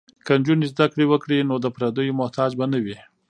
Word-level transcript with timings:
که 0.25 0.31
نجونې 0.39 0.67
زده 0.73 0.85
کړې 0.91 1.05
وکړي 1.07 1.37
نو 1.49 1.55
د 1.63 1.67
پردیو 1.75 2.17
محتاج 2.21 2.51
به 2.59 2.65
نه 2.73 2.79
وي. 2.83 2.97